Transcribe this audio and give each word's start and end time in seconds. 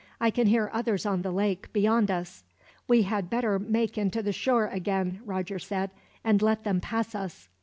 "I 0.19 0.31
can 0.31 0.47
hear 0.47 0.71
others 0.73 1.05
on 1.05 1.21
the 1.21 1.29
lake, 1.31 1.71
beyond 1.73 2.09
us." 2.09 2.43
"We 2.87 3.03
had 3.03 3.29
better 3.29 3.59
make 3.59 3.99
into 3.99 4.23
the 4.23 4.33
shore 4.33 4.65
again," 4.65 5.19
Roger 5.25 5.59
said, 5.59 5.91
"and 6.23 6.41
let 6.41 6.63
them 6.63 6.81
pass 6.81 7.13
us." 7.13 7.49